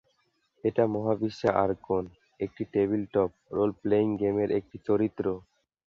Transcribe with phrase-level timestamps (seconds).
[0.63, 2.03] এই মহাবিশ্বে, আর্কন
[2.39, 5.25] একটি টেবিলটপ রোলপ্লেয়িং গেমের একটি চরিত্র।